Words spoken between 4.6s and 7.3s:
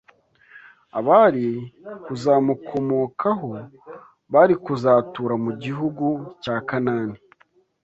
kuzatura mu gihugu cya Kanani